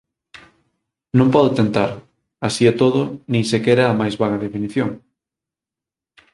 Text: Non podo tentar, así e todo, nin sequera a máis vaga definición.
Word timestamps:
Non 1.17 1.31
podo 1.35 1.55
tentar, 1.59 1.89
así 2.47 2.63
e 2.71 2.73
todo, 2.81 3.01
nin 3.31 3.43
sequera 3.53 3.83
a 3.87 3.97
máis 3.99 4.15
vaga 4.21 4.41
definición. 4.45 4.89